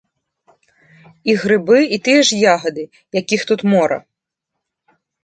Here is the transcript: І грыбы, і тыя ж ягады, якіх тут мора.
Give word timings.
І 1.31 1.35
грыбы, 1.43 1.77
і 1.97 1.99
тыя 2.07 2.21
ж 2.29 2.39
ягады, 2.53 2.83
якіх 3.21 3.41
тут 3.53 3.61
мора. 3.75 3.99